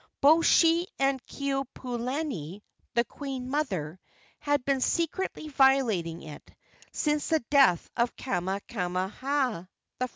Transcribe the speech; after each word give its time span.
Both 0.19 0.47
she 0.47 0.87
and 0.97 1.23
Keopuolani, 1.27 2.63
the 2.95 3.05
queen 3.05 3.51
mother, 3.51 3.99
had 4.39 4.65
been 4.65 4.81
secretly 4.81 5.47
violating 5.47 6.23
it, 6.23 6.55
since 6.91 7.27
the 7.27 7.45
death 7.51 7.87
of 7.95 8.15
Kamehameha 8.15 9.69
I. 10.01 10.07